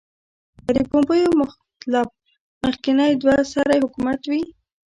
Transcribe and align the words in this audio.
که 0.65 0.71
د 0.77 0.79
پومپیو 0.89 1.31
مطلب 1.41 2.07
مخکنی 2.63 3.11
دوه 3.21 3.35
سری 3.53 3.77
حکومت 3.83 4.21
وي. 4.31 4.41